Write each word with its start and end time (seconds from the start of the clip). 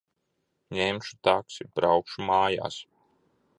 Ņemšu 0.77 1.19
taksi. 1.27 1.69
Braukšu 1.81 2.25
mājās. 2.31 2.83